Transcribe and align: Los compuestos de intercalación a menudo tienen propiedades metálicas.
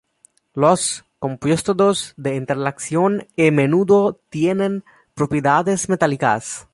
Los 0.55 1.05
compuestos 1.19 2.15
de 2.17 2.33
intercalación 2.35 3.27
a 3.37 3.51
menudo 3.51 4.19
tienen 4.31 4.83
propiedades 5.13 5.89
metálicas. 5.89 6.67